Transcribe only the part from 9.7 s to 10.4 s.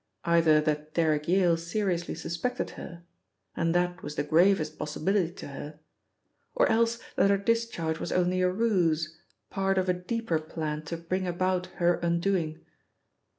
of a deeper